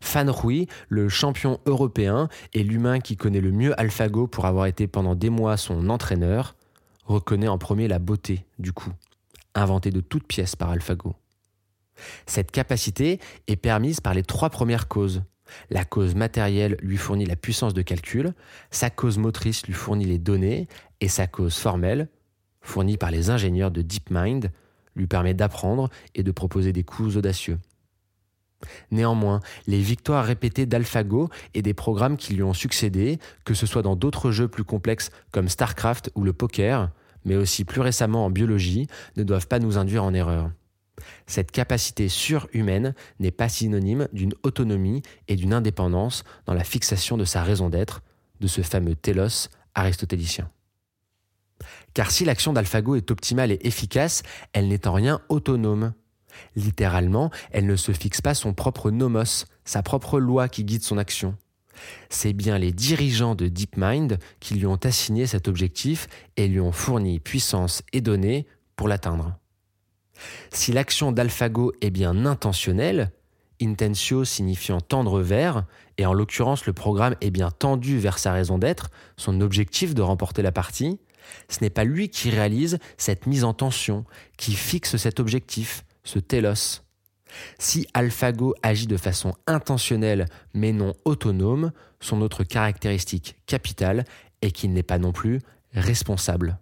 Fan 0.00 0.30
Rui, 0.30 0.68
le 0.88 1.08
champion 1.08 1.60
européen 1.66 2.28
et 2.54 2.62
l'humain 2.62 3.00
qui 3.00 3.16
connaît 3.16 3.40
le 3.40 3.52
mieux 3.52 3.78
AlphaGo 3.80 4.26
pour 4.26 4.46
avoir 4.46 4.66
été 4.66 4.86
pendant 4.86 5.14
des 5.14 5.30
mois 5.30 5.56
son 5.56 5.90
entraîneur, 5.90 6.55
reconnaît 7.06 7.48
en 7.48 7.58
premier 7.58 7.88
la 7.88 7.98
beauté 7.98 8.44
du 8.58 8.72
coup, 8.72 8.92
inventé 9.54 9.90
de 9.90 10.00
toutes 10.00 10.26
pièces 10.26 10.56
par 10.56 10.70
AlphaGo. 10.70 11.14
Cette 12.26 12.50
capacité 12.50 13.20
est 13.46 13.56
permise 13.56 14.00
par 14.00 14.14
les 14.14 14.22
trois 14.22 14.50
premières 14.50 14.88
causes. 14.88 15.22
La 15.70 15.84
cause 15.84 16.14
matérielle 16.14 16.76
lui 16.82 16.96
fournit 16.96 17.24
la 17.24 17.36
puissance 17.36 17.72
de 17.72 17.82
calcul, 17.82 18.34
sa 18.70 18.90
cause 18.90 19.18
motrice 19.18 19.66
lui 19.66 19.72
fournit 19.72 20.04
les 20.04 20.18
données, 20.18 20.68
et 21.00 21.08
sa 21.08 21.26
cause 21.26 21.56
formelle, 21.56 22.08
fournie 22.60 22.96
par 22.96 23.10
les 23.10 23.30
ingénieurs 23.30 23.70
de 23.70 23.82
DeepMind, 23.82 24.50
lui 24.96 25.06
permet 25.06 25.34
d'apprendre 25.34 25.88
et 26.14 26.22
de 26.22 26.32
proposer 26.32 26.72
des 26.72 26.82
coups 26.82 27.16
audacieux. 27.16 27.58
Néanmoins, 28.90 29.40
les 29.66 29.80
victoires 29.80 30.24
répétées 30.24 30.66
d'AlphaGo 30.66 31.28
et 31.54 31.62
des 31.62 31.74
programmes 31.74 32.16
qui 32.16 32.34
lui 32.34 32.42
ont 32.42 32.54
succédé, 32.54 33.18
que 33.44 33.54
ce 33.54 33.66
soit 33.66 33.82
dans 33.82 33.96
d'autres 33.96 34.30
jeux 34.30 34.48
plus 34.48 34.64
complexes 34.64 35.10
comme 35.30 35.48
StarCraft 35.48 36.10
ou 36.14 36.22
le 36.22 36.32
poker, 36.32 36.90
mais 37.24 37.36
aussi 37.36 37.64
plus 37.64 37.80
récemment 37.80 38.24
en 38.24 38.30
biologie, 38.30 38.86
ne 39.16 39.24
doivent 39.24 39.48
pas 39.48 39.58
nous 39.58 39.78
induire 39.78 40.04
en 40.04 40.14
erreur. 40.14 40.50
Cette 41.26 41.50
capacité 41.50 42.08
surhumaine 42.08 42.94
n'est 43.20 43.30
pas 43.30 43.48
synonyme 43.48 44.08
d'une 44.12 44.34
autonomie 44.42 45.02
et 45.28 45.36
d'une 45.36 45.52
indépendance 45.52 46.24
dans 46.46 46.54
la 46.54 46.64
fixation 46.64 47.16
de 47.16 47.24
sa 47.24 47.42
raison 47.42 47.68
d'être, 47.68 48.02
de 48.40 48.46
ce 48.46 48.62
fameux 48.62 48.94
télos 48.94 49.48
aristotélicien. 49.74 50.50
Car 51.94 52.10
si 52.10 52.24
l'action 52.24 52.52
d'AlphaGo 52.52 52.96
est 52.96 53.10
optimale 53.10 53.52
et 53.52 53.60
efficace, 53.62 54.22
elle 54.52 54.68
n'est 54.68 54.86
en 54.86 54.92
rien 54.92 55.20
autonome. 55.28 55.92
Littéralement, 56.54 57.30
elle 57.50 57.66
ne 57.66 57.76
se 57.76 57.92
fixe 57.92 58.20
pas 58.20 58.34
son 58.34 58.54
propre 58.54 58.90
nomos, 58.90 59.44
sa 59.64 59.82
propre 59.82 60.18
loi 60.20 60.48
qui 60.48 60.64
guide 60.64 60.82
son 60.82 60.98
action. 60.98 61.36
C'est 62.08 62.32
bien 62.32 62.58
les 62.58 62.72
dirigeants 62.72 63.34
de 63.34 63.48
DeepMind 63.48 64.18
qui 64.40 64.54
lui 64.54 64.66
ont 64.66 64.80
assigné 64.82 65.26
cet 65.26 65.48
objectif 65.48 66.08
et 66.36 66.48
lui 66.48 66.60
ont 66.60 66.72
fourni 66.72 67.20
puissance 67.20 67.82
et 67.92 68.00
données 68.00 68.46
pour 68.76 68.88
l'atteindre. 68.88 69.36
Si 70.50 70.72
l'action 70.72 71.12
d'AlphaGo 71.12 71.72
est 71.82 71.90
bien 71.90 72.24
intentionnelle, 72.24 73.12
intentio 73.60 74.24
signifiant 74.24 74.80
tendre 74.80 75.20
vers, 75.20 75.64
et 75.98 76.06
en 76.06 76.12
l'occurrence 76.12 76.66
le 76.66 76.72
programme 76.72 77.16
est 77.20 77.30
bien 77.30 77.50
tendu 77.50 77.98
vers 77.98 78.18
sa 78.18 78.32
raison 78.32 78.58
d'être, 78.58 78.90
son 79.16 79.40
objectif 79.40 79.94
de 79.94 80.02
remporter 80.02 80.42
la 80.42 80.52
partie, 80.52 80.98
ce 81.48 81.58
n'est 81.60 81.70
pas 81.70 81.84
lui 81.84 82.08
qui 82.08 82.30
réalise 82.30 82.78
cette 82.96 83.26
mise 83.26 83.44
en 83.44 83.52
tension, 83.52 84.04
qui 84.36 84.54
fixe 84.54 84.96
cet 84.96 85.20
objectif, 85.20 85.84
ce 86.06 86.18
telos. 86.18 86.82
Si 87.58 87.86
AlphaGo 87.92 88.54
agit 88.62 88.86
de 88.86 88.96
façon 88.96 89.34
intentionnelle 89.46 90.26
mais 90.54 90.72
non 90.72 90.94
autonome, 91.04 91.72
son 92.00 92.22
autre 92.22 92.44
caractéristique 92.44 93.36
capitale 93.46 94.04
est 94.40 94.52
qu'il 94.52 94.72
n'est 94.72 94.82
pas 94.82 94.98
non 94.98 95.12
plus 95.12 95.40
responsable. 95.72 96.58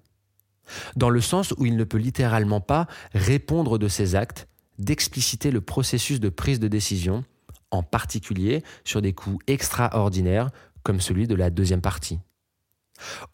Dans 0.96 1.10
le 1.10 1.20
sens 1.20 1.52
où 1.58 1.66
il 1.66 1.76
ne 1.76 1.84
peut 1.84 1.98
littéralement 1.98 2.60
pas 2.60 2.86
répondre 3.12 3.78
de 3.78 3.88
ses 3.88 4.14
actes, 4.14 4.48
d'expliciter 4.78 5.50
le 5.50 5.60
processus 5.60 6.18
de 6.18 6.30
prise 6.30 6.58
de 6.58 6.68
décision, 6.68 7.24
en 7.70 7.82
particulier 7.82 8.62
sur 8.84 9.02
des 9.02 9.12
coups 9.12 9.44
extraordinaires 9.46 10.50
comme 10.82 11.00
celui 11.00 11.26
de 11.26 11.34
la 11.34 11.50
deuxième 11.50 11.80
partie. 11.80 12.18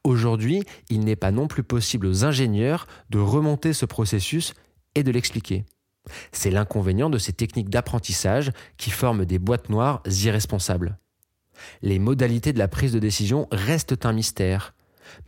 Aujourd'hui, 0.05 0.65
il 0.89 1.01
n'est 1.01 1.17
pas 1.17 1.31
non 1.31 1.47
plus 1.47 1.63
possible 1.63 2.07
aux 2.07 2.25
ingénieurs 2.25 2.87
de 3.11 3.19
remonter 3.19 3.73
ce 3.73 3.87
processus 3.87 4.55
et 4.95 5.03
de 5.03 5.13
l'expliquer. 5.13 5.65
C'est 6.33 6.51
l'inconvénient 6.51 7.11
de 7.11 7.19
ces 7.19 7.33
techniques 7.33 7.71
d'apprentissage 7.71 8.51
qui 8.77 8.91
forment 8.91 9.25
des 9.25 9.39
boîtes 9.39 9.69
noires 9.69 10.03
irresponsables. 10.07 10.99
Les 11.83 11.99
modalités 11.99 12.53
de 12.53 12.59
la 12.59 12.69
prise 12.69 12.93
de 12.93 12.99
décision 12.99 13.47
restent 13.53 14.07
un 14.07 14.13
mystère, 14.13 14.75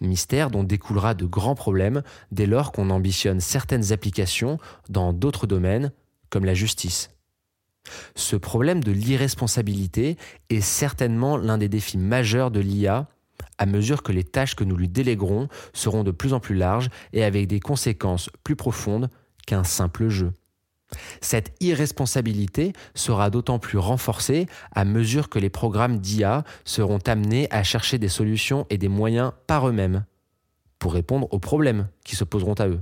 mystère 0.00 0.50
dont 0.50 0.64
découlera 0.64 1.14
de 1.14 1.26
grands 1.26 1.54
problèmes 1.54 2.02
dès 2.30 2.46
lors 2.46 2.72
qu'on 2.72 2.90
ambitionne 2.90 3.40
certaines 3.40 3.92
applications 3.92 4.58
dans 4.88 5.12
d'autres 5.12 5.46
domaines, 5.46 5.92
comme 6.30 6.44
la 6.44 6.54
justice. 6.54 7.10
Ce 8.14 8.36
problème 8.36 8.82
de 8.82 8.92
l'irresponsabilité 8.92 10.16
est 10.50 10.60
certainement 10.60 11.36
l'un 11.36 11.58
des 11.58 11.68
défis 11.68 11.98
majeurs 11.98 12.50
de 12.50 12.60
l'IA 12.60 13.08
à 13.58 13.66
mesure 13.66 14.02
que 14.02 14.12
les 14.12 14.24
tâches 14.24 14.54
que 14.54 14.64
nous 14.64 14.76
lui 14.76 14.88
déléguerons 14.88 15.48
seront 15.72 16.04
de 16.04 16.10
plus 16.10 16.32
en 16.32 16.40
plus 16.40 16.54
larges 16.54 16.90
et 17.12 17.24
avec 17.24 17.46
des 17.48 17.60
conséquences 17.60 18.30
plus 18.44 18.56
profondes 18.56 19.10
qu'un 19.46 19.64
simple 19.64 20.08
jeu. 20.08 20.32
Cette 21.20 21.54
irresponsabilité 21.60 22.72
sera 22.94 23.30
d'autant 23.30 23.58
plus 23.58 23.78
renforcée 23.78 24.46
à 24.74 24.84
mesure 24.84 25.28
que 25.28 25.38
les 25.38 25.50
programmes 25.50 25.98
d'IA 25.98 26.44
seront 26.64 26.98
amenés 27.06 27.48
à 27.50 27.62
chercher 27.62 27.98
des 27.98 28.08
solutions 28.08 28.66
et 28.70 28.78
des 28.78 28.88
moyens 28.88 29.32
par 29.46 29.68
eux-mêmes 29.68 30.04
pour 30.78 30.94
répondre 30.94 31.28
aux 31.30 31.38
problèmes 31.38 31.88
qui 32.04 32.16
se 32.16 32.24
poseront 32.24 32.54
à 32.54 32.68
eux. 32.68 32.80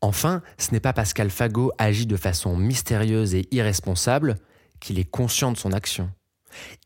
Enfin, 0.00 0.42
ce 0.58 0.72
n'est 0.72 0.80
pas 0.80 0.92
parce 0.92 1.12
qu'AlphaGo 1.12 1.72
agit 1.78 2.06
de 2.06 2.16
façon 2.16 2.56
mystérieuse 2.56 3.34
et 3.34 3.46
irresponsable 3.52 4.36
qu'il 4.80 4.98
est 4.98 5.08
conscient 5.08 5.52
de 5.52 5.56
son 5.56 5.72
action. 5.72 6.10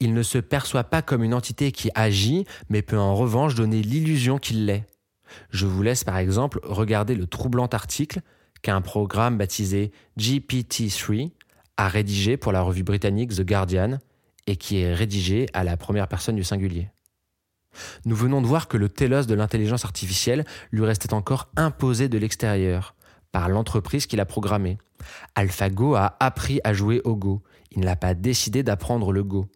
Il 0.00 0.14
ne 0.14 0.22
se 0.22 0.38
perçoit 0.38 0.84
pas 0.84 1.02
comme 1.02 1.24
une 1.24 1.34
entité 1.34 1.72
qui 1.72 1.90
agit, 1.94 2.44
mais 2.68 2.82
peut 2.82 2.98
en 2.98 3.14
revanche 3.14 3.54
donner 3.54 3.82
l'illusion 3.82 4.38
qu'il 4.38 4.66
l'est. 4.66 4.84
Je 5.50 5.66
vous 5.66 5.82
laisse 5.82 6.04
par 6.04 6.18
exemple 6.18 6.60
regarder 6.62 7.14
le 7.14 7.26
troublant 7.26 7.66
article 7.66 8.20
qu'un 8.62 8.80
programme 8.80 9.38
baptisé 9.38 9.92
GPT-3 10.18 11.30
a 11.76 11.88
rédigé 11.88 12.36
pour 12.36 12.52
la 12.52 12.62
revue 12.62 12.82
britannique 12.82 13.34
The 13.34 13.42
Guardian 13.42 13.98
et 14.46 14.56
qui 14.56 14.78
est 14.78 14.94
rédigé 14.94 15.46
à 15.52 15.64
la 15.64 15.76
première 15.76 16.08
personne 16.08 16.36
du 16.36 16.44
singulier. 16.44 16.88
Nous 18.04 18.16
venons 18.16 18.40
de 18.40 18.46
voir 18.46 18.68
que 18.68 18.76
le 18.76 18.88
télos 18.88 19.26
de 19.26 19.34
l'intelligence 19.34 19.84
artificielle 19.84 20.44
lui 20.70 20.84
restait 20.84 21.12
encore 21.12 21.48
imposé 21.56 22.08
de 22.08 22.18
l'extérieur 22.18 22.94
par 23.32 23.48
l'entreprise 23.48 24.06
qui 24.06 24.16
l'a 24.16 24.24
programmé. 24.24 24.78
AlphaGo 25.34 25.94
a 25.94 26.16
appris 26.20 26.60
à 26.64 26.72
jouer 26.72 27.02
au 27.04 27.16
Go. 27.16 27.42
Il 27.72 27.80
n'a 27.80 27.96
pas 27.96 28.14
décidé 28.14 28.62
d'apprendre 28.62 29.12
le 29.12 29.22
Go. 29.22 29.46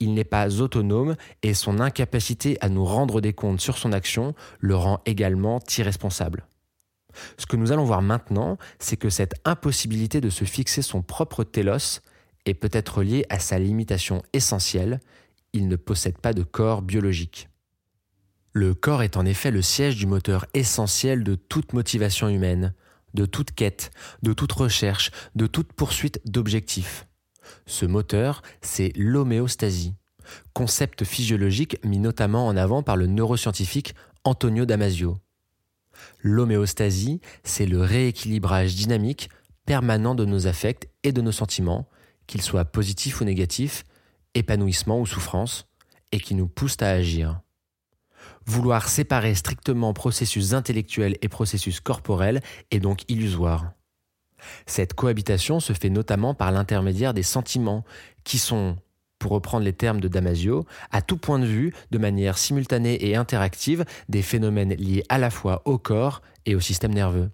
Il 0.00 0.12
n'est 0.14 0.24
pas 0.24 0.60
autonome 0.60 1.16
et 1.42 1.54
son 1.54 1.80
incapacité 1.80 2.58
à 2.60 2.68
nous 2.68 2.84
rendre 2.84 3.20
des 3.20 3.32
comptes 3.32 3.60
sur 3.60 3.78
son 3.78 3.92
action 3.92 4.34
le 4.58 4.76
rend 4.76 5.00
également 5.06 5.60
irresponsable. 5.78 6.46
Ce 7.38 7.46
que 7.46 7.56
nous 7.56 7.72
allons 7.72 7.84
voir 7.84 8.02
maintenant, 8.02 8.58
c'est 8.78 8.96
que 8.96 9.10
cette 9.10 9.34
impossibilité 9.44 10.20
de 10.20 10.30
se 10.30 10.44
fixer 10.44 10.82
son 10.82 11.02
propre 11.02 11.44
télos 11.44 12.00
est 12.44 12.54
peut-être 12.54 13.02
liée 13.02 13.24
à 13.28 13.38
sa 13.38 13.58
limitation 13.58 14.22
essentielle, 14.32 15.00
il 15.52 15.68
ne 15.68 15.76
possède 15.76 16.18
pas 16.18 16.32
de 16.32 16.42
corps 16.42 16.82
biologique. 16.82 17.48
Le 18.52 18.74
corps 18.74 19.02
est 19.02 19.16
en 19.16 19.24
effet 19.24 19.50
le 19.50 19.62
siège 19.62 19.96
du 19.96 20.06
moteur 20.06 20.46
essentiel 20.52 21.24
de 21.24 21.34
toute 21.34 21.72
motivation 21.72 22.28
humaine, 22.28 22.74
de 23.14 23.24
toute 23.26 23.52
quête, 23.52 23.90
de 24.22 24.32
toute 24.32 24.52
recherche, 24.52 25.10
de 25.34 25.46
toute 25.46 25.72
poursuite 25.72 26.20
d'objectifs. 26.26 27.06
Ce 27.66 27.86
moteur, 27.86 28.42
c'est 28.60 28.92
l'homéostasie, 28.96 29.94
concept 30.52 31.04
physiologique 31.04 31.78
mis 31.84 31.98
notamment 31.98 32.46
en 32.46 32.56
avant 32.56 32.82
par 32.82 32.96
le 32.96 33.06
neuroscientifique 33.06 33.94
Antonio 34.24 34.66
Damasio. 34.66 35.18
L'homéostasie, 36.20 37.20
c'est 37.44 37.66
le 37.66 37.80
rééquilibrage 37.80 38.74
dynamique 38.74 39.28
permanent 39.66 40.14
de 40.14 40.24
nos 40.24 40.46
affects 40.46 40.88
et 41.02 41.12
de 41.12 41.20
nos 41.20 41.32
sentiments, 41.32 41.88
qu'ils 42.26 42.42
soient 42.42 42.64
positifs 42.64 43.20
ou 43.20 43.24
négatifs, 43.24 43.84
épanouissement 44.34 45.00
ou 45.00 45.06
souffrance, 45.06 45.66
et 46.10 46.20
qui 46.20 46.34
nous 46.34 46.48
poussent 46.48 46.82
à 46.82 46.90
agir. 46.90 47.40
Vouloir 48.46 48.88
séparer 48.88 49.34
strictement 49.34 49.92
processus 49.92 50.52
intellectuels 50.52 51.16
et 51.22 51.28
processus 51.28 51.80
corporels 51.80 52.40
est 52.70 52.80
donc 52.80 53.02
illusoire. 53.08 53.72
Cette 54.66 54.94
cohabitation 54.94 55.60
se 55.60 55.72
fait 55.72 55.90
notamment 55.90 56.34
par 56.34 56.50
l'intermédiaire 56.50 57.14
des 57.14 57.22
sentiments, 57.22 57.84
qui 58.24 58.38
sont, 58.38 58.76
pour 59.22 59.30
reprendre 59.30 59.64
les 59.64 59.72
termes 59.72 60.00
de 60.00 60.08
Damasio, 60.08 60.66
à 60.90 61.00
tout 61.00 61.16
point 61.16 61.38
de 61.38 61.46
vue, 61.46 61.72
de 61.92 61.98
manière 61.98 62.36
simultanée 62.36 63.06
et 63.06 63.14
interactive, 63.14 63.84
des 64.08 64.20
phénomènes 64.20 64.74
liés 64.74 65.04
à 65.08 65.18
la 65.18 65.30
fois 65.30 65.62
au 65.64 65.78
corps 65.78 66.22
et 66.44 66.56
au 66.56 66.60
système 66.60 66.92
nerveux. 66.92 67.30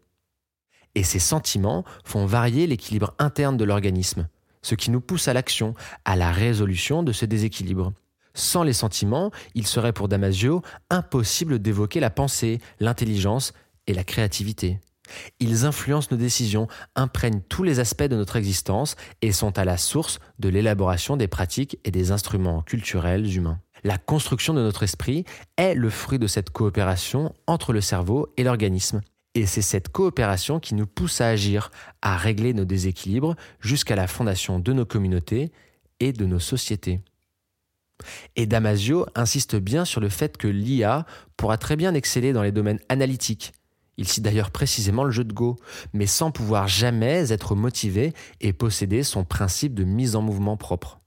Et 0.95 1.03
ces 1.03 1.19
sentiments 1.19 1.85
font 2.05 2.27
varier 2.27 2.67
l'équilibre 2.67 3.15
interne 3.19 3.57
de 3.57 3.65
l'organisme, 3.65 4.29
ce 4.61 4.75
qui 4.75 4.91
nous 4.91 5.01
pousse 5.01 5.29
à 5.29 5.33
l'action, 5.33 5.73
à 6.05 6.15
la 6.15 6.31
résolution 6.31 7.03
de 7.03 7.13
ce 7.13 7.25
déséquilibre. 7.25 7.95
Sans 8.35 8.65
les 8.65 8.75
sentiments, 8.75 9.31
il 9.55 9.67
serait 9.67 9.95
pour 9.95 10.09
Damasio 10.09 10.61
impossible 10.91 11.59
d'évoquer 11.59 12.01
la 12.01 12.11
pensée, 12.11 12.61
l'intelligence 12.81 13.55
et 13.87 13.95
la 13.95 14.05
créativité. 14.05 14.79
Ils 15.41 15.65
influencent 15.65 16.09
nos 16.11 16.17
décisions, 16.17 16.69
imprègnent 16.95 17.43
tous 17.49 17.63
les 17.63 17.81
aspects 17.81 18.03
de 18.03 18.17
notre 18.17 18.37
existence 18.37 18.97
et 19.23 19.33
sont 19.33 19.59
à 19.59 19.65
la 19.65 19.77
source 19.77 20.19
de 20.39 20.49
l'élaboration 20.49 21.17
des 21.17 21.29
pratiques 21.29 21.79
et 21.85 21.91
des 21.91 22.11
instruments 22.13 22.63
culturels 22.63 23.35
humains. 23.35 23.61
La 23.85 23.99
construction 23.99 24.55
de 24.55 24.61
notre 24.61 24.83
esprit 24.83 25.25
est 25.57 25.75
le 25.75 25.91
fruit 25.91 26.19
de 26.19 26.27
cette 26.27 26.51
coopération 26.51 27.33
entre 27.47 27.73
le 27.73 27.81
cerveau 27.81 28.33
et 28.37 28.45
l'organisme. 28.45 29.01
Et 29.35 29.47
c'est 29.47 29.63
cette 29.63 29.91
coopération 29.91 30.59
qui 30.59 30.75
nous 30.75 30.87
pousse 30.87 31.21
à 31.21 31.29
agir, 31.29 31.71
à 32.03 32.17
régler 32.17 32.55
nos 32.55 32.65
déséquilibres 32.65 33.37
jusqu'à 33.61 33.95
la 33.95 34.09
fondation 34.09 34.59
de 34.59 34.73
nos 34.73 34.85
communautés 34.85 35.53
et 36.01 36.13
de 36.13 36.25
nos 36.25 36.41
sociétés. 36.41 37.01
Et 38.37 38.47
Damasio 38.47 39.07
insiste 39.15 39.57
bien 39.57 39.85
sur 39.85 40.01
le 40.01 40.09
fait 40.09 40.37
que 40.37 40.49
l'IA 40.49 41.05
pourra 41.37 41.59
très 41.59 41.77
bien 41.77 41.95
exceller 41.95 42.33
dans 42.33 42.43
les 42.43 42.53
domaines 42.53 42.81
analytiques, 42.89 43.53
il 43.99 44.09
cite 44.09 44.25
d'ailleurs 44.25 44.53
précisément 44.53 45.05
le 45.05 45.11
jeu 45.11 45.25
de 45.25 45.33
Go, 45.33 45.57
mais 45.93 46.07
sans 46.07 46.31
pouvoir 46.31 46.69
jamais 46.69 47.33
être 47.33 47.55
motivé 47.57 48.15
et 48.41 48.53
posséder 48.53 49.03
son 49.03 49.25
principe 49.25 49.75
de 49.75 49.85
mise 49.85 50.15
en 50.17 50.23
mouvement 50.23 50.57
propre. 50.57 51.01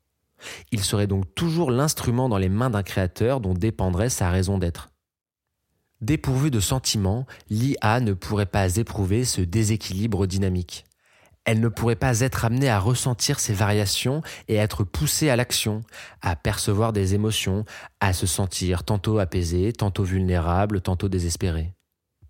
Il 0.71 0.83
serait 0.83 1.07
donc 1.07 1.33
toujours 1.33 1.71
l'instrument 1.71 2.27
dans 2.27 2.37
les 2.37 2.49
mains 2.49 2.69
d'un 2.69 2.83
créateur 2.83 3.39
dont 3.39 3.53
dépendrait 3.53 4.09
sa 4.09 4.29
raison 4.29 4.57
d'être. 4.57 4.89
Dépourvu 6.01 6.51
de 6.51 6.59
sentiments, 6.59 7.25
l'IA 7.49 8.01
ne 8.01 8.13
pourrait 8.13 8.45
pas 8.45 8.75
éprouver 8.75 9.23
ce 9.23 9.41
déséquilibre 9.41 10.27
dynamique. 10.27 10.83
Elle 11.45 11.59
ne 11.59 11.69
pourrait 11.69 11.95
pas 11.95 12.19
être 12.19 12.43
amenée 12.43 12.69
à 12.69 12.79
ressentir 12.79 13.39
ces 13.39 13.53
variations 13.53 14.21
et 14.47 14.55
être 14.55 14.83
poussée 14.83 15.29
à 15.29 15.35
l'action, 15.35 15.81
à 16.21 16.35
percevoir 16.35 16.91
des 16.91 17.15
émotions, 17.15 17.65
à 17.99 18.13
se 18.13 18.27
sentir 18.27 18.83
tantôt 18.83 19.17
apaisée, 19.19 19.71
tantôt 19.73 20.03
vulnérable, 20.03 20.81
tantôt 20.81 21.07
désespérée. 21.07 21.73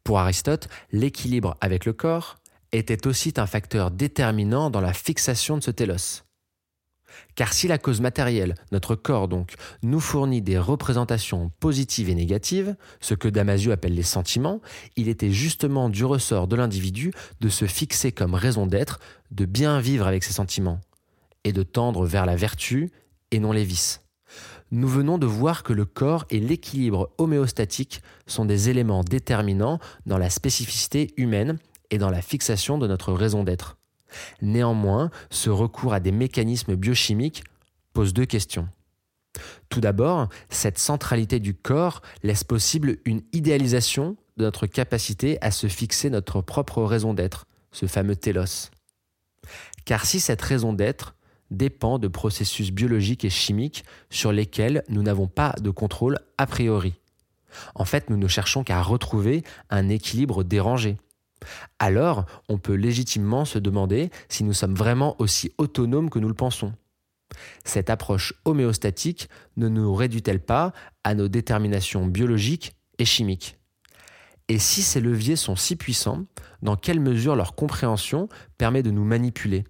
Pour 0.04 0.20
Aristote, 0.20 0.68
l'équilibre 0.92 1.58
avec 1.62 1.86
le 1.86 1.94
corps 1.94 2.38
était 2.72 3.08
aussi 3.08 3.34
un 3.38 3.46
facteur 3.46 3.92
déterminant 3.92 4.70
dans 4.70 4.82
la 4.82 4.94
fixation 4.94 5.58
de 5.58 5.64
ce 5.64 5.72
télos. 5.72 6.24
Car 7.36 7.52
si 7.52 7.68
la 7.68 7.78
cause 7.78 8.00
matérielle, 8.00 8.56
notre 8.72 8.96
corps 8.96 9.28
donc, 9.28 9.56
nous 9.84 10.00
fournit 10.00 10.42
des 10.42 10.58
représentations 10.58 11.52
positives 11.60 12.10
et 12.10 12.16
négatives, 12.16 12.76
ce 13.02 13.14
que 13.14 13.28
Damasio 13.28 13.72
appelle 13.72 13.96
les 13.96 14.04
sentiments, 14.04 14.62
il 14.96 15.10
était 15.10 15.32
justement 15.32 15.90
du 15.90 16.06
ressort 16.06 16.48
de 16.48 16.56
l'individu 16.56 17.14
de 17.42 17.50
se 17.50 17.66
fixer 17.66 18.12
comme 18.12 18.34
raison 18.34 18.66
d'être, 18.66 19.00
de 19.32 19.46
bien 19.46 19.80
vivre 19.82 20.08
avec 20.08 20.24
ses 20.24 20.34
sentiments, 20.34 20.80
et 21.44 21.52
de 21.52 21.64
tendre 21.64 22.06
vers 22.06 22.26
la 22.26 22.36
vertu 22.36 22.92
et 23.32 23.40
non 23.40 23.52
les 23.52 23.66
vices 23.66 24.01
nous 24.72 24.88
venons 24.88 25.18
de 25.18 25.26
voir 25.26 25.64
que 25.64 25.74
le 25.74 25.86
corps 25.86 26.26
et 26.30 26.40
l'équilibre 26.40 27.12
homéostatique 27.18 28.02
sont 28.26 28.46
des 28.46 28.70
éléments 28.70 29.04
déterminants 29.04 29.80
dans 30.06 30.18
la 30.18 30.30
spécificité 30.30 31.14
humaine 31.18 31.60
et 31.90 31.98
dans 31.98 32.10
la 32.10 32.22
fixation 32.22 32.78
de 32.78 32.88
notre 32.88 33.12
raison 33.12 33.44
d'être. 33.44 33.78
Néanmoins, 34.42 35.12
ce 35.30 35.50
recours 35.50 35.94
à 35.94 36.00
des 36.00 36.12
mécanismes 36.12 36.76
biochimiques 36.76 37.44
pose 37.94 38.14
deux 38.14 38.26
questions. 38.26 38.68
Tout 39.70 39.82
d'abord, 39.82 40.28
cette 40.50 40.78
centralité 40.78 41.40
du 41.40 41.54
corps 41.54 42.02
laisse 42.24 42.44
possible 42.44 42.98
une 43.06 43.22
idéalisation 43.32 44.18
de 44.38 44.44
notre 44.44 44.68
capacité 44.68 45.38
à 45.42 45.52
se 45.52 45.68
fixer 45.68 46.10
notre 46.10 46.42
propre 46.42 46.84
raison 46.84 47.14
d'être, 47.14 47.46
ce 47.72 47.86
fameux 47.86 48.16
télos. 48.16 48.70
Car 49.86 50.06
si 50.06 50.20
cette 50.20 50.42
raison 50.42 50.74
d'être 50.74 51.16
dépend 51.52 52.00
de 52.00 52.08
processus 52.08 52.72
biologiques 52.72 53.26
et 53.26 53.30
chimiques 53.30 53.84
sur 54.10 54.32
lesquels 54.32 54.84
nous 54.90 55.04
n'avons 55.04 55.28
pas 55.28 55.54
de 55.62 55.70
contrôle 55.70 56.18
a 56.38 56.48
priori, 56.48 56.96
en 57.76 57.86
fait 57.86 58.10
nous 58.10 58.18
ne 58.18 58.28
cherchons 58.28 58.64
qu'à 58.64 58.82
retrouver 58.82 59.44
un 59.70 59.90
équilibre 59.90 60.44
dérangé. 60.44 60.98
Alors 61.80 62.26
on 62.50 62.58
peut 62.58 62.76
légitimement 62.76 63.46
se 63.46 63.60
demander 63.60 64.10
si 64.30 64.44
nous 64.44 64.54
sommes 64.54 64.76
vraiment 64.76 65.16
aussi 65.20 65.52
autonomes 65.58 66.10
que 66.10 66.20
nous 66.20 66.28
le 66.28 66.34
pensons. 66.34 66.74
Cette 67.64 67.90
approche 67.90 68.34
homéostatique 68.46 69.30
ne 69.58 69.70
nous 69.70 69.94
réduit-elle 69.94 70.42
pas 70.42 70.74
à 71.04 71.16
nos 71.16 71.28
déterminations 71.28 72.06
biologiques 72.06 72.76
et 73.00 73.06
chimiques? 73.06 73.58
Et 74.48 74.60
si 74.60 74.82
ces 74.82 75.00
leviers 75.00 75.38
sont 75.38 75.56
si 75.56 75.78
puissants, 75.78 76.26
dans 76.62 76.76
quelle 76.76 77.00
mesure 77.00 77.36
leur 77.36 77.56
compréhension 77.56 78.28
permet 78.58 78.84
de 78.84 78.92
nous 78.92 79.06
manipuler? 79.06 79.64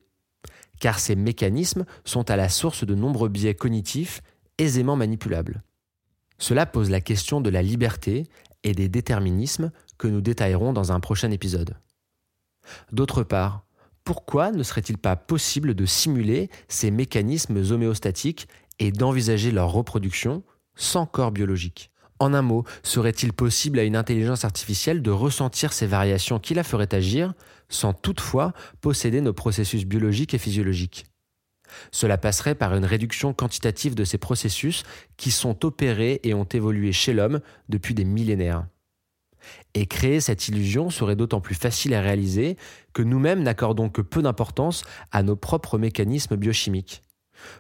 Car 0.82 1.00
ces 1.00 1.16
mécanismes 1.16 1.86
sont 2.04 2.30
à 2.32 2.36
la 2.36 2.50
source 2.50 2.86
de 2.86 2.96
nombreux 2.96 3.30
biais 3.30 3.54
cognitifs 3.54 4.22
aisément 4.58 4.96
manipulables. 4.96 5.64
Cela 6.40 6.66
pose 6.66 6.90
la 6.90 7.02
question 7.02 7.40
de 7.40 7.52
la 7.52 7.62
liberté 7.62 8.26
et 8.64 8.74
des 8.74 8.90
déterminismes 8.90 9.72
que 10.00 10.08
nous 10.08 10.22
détaillerons 10.22 10.74
dans 10.74 10.92
un 10.92 11.00
prochain 11.00 11.30
épisode. 11.30 11.78
D'autre 12.92 13.22
part, 13.22 13.64
pourquoi 14.04 14.52
ne 14.52 14.64
serait-il 14.64 14.98
pas 14.98 15.16
possible 15.16 15.76
de 15.76 15.86
simuler 15.86 16.50
ces 16.68 16.90
mécanismes 16.90 17.58
homéostatiques 17.58 18.48
et 18.80 18.92
d'envisager 18.92 19.52
leur 19.52 19.72
reproduction 19.72 20.44
sans 20.74 21.06
corps 21.06 21.32
biologique? 21.32 21.91
En 22.22 22.36
un 22.36 22.44
mot, 22.44 22.66
serait-il 22.84 23.34
possible 23.34 23.80
à 23.80 23.84
une 23.84 23.96
intelligence 23.96 24.46
artificielle 24.46 25.02
de 25.02 25.10
ressentir 25.10 25.74
ces 25.74 25.88
variations 25.88 26.38
qui 26.38 26.54
la 26.54 26.64
feraient 26.64 26.94
agir 26.94 27.34
sans 27.68 27.94
toutefois 27.94 28.54
posséder 28.80 29.22
nos 29.22 29.34
processus 29.34 29.86
biologiques 29.86 30.36
et 30.36 30.38
physiologiques? 30.38 31.08
Cela 31.92 32.20
passerait 32.20 32.54
par 32.54 32.76
une 32.76 32.86
réduction 32.86 33.34
quantitative 33.34 33.96
de 33.96 34.04
ces 34.04 34.20
processus 34.20 34.84
qui 35.18 35.32
sont 35.32 35.66
opérés 35.66 36.20
et 36.22 36.36
ont 36.36 36.44
évolué 36.44 36.92
chez 36.92 37.14
l'homme 37.14 37.40
depuis 37.70 37.96
des 37.96 38.06
millénaires. 38.06 38.68
Et 39.74 39.88
créer 39.88 40.22
cette 40.22 40.48
illusion 40.48 40.92
serait 40.92 41.16
d'autant 41.16 41.42
plus 41.42 41.56
facile 41.56 41.96
à 41.96 42.02
réaliser 42.02 42.56
que 42.94 43.02
nous-mêmes 43.02 43.42
n'accordons 43.42 43.90
que 43.90 44.04
peu 44.04 44.22
d'importance 44.22 44.84
à 45.12 45.24
nos 45.24 45.36
propres 45.36 45.80
mécanismes 45.80 46.36
biochimiques. 46.36 47.02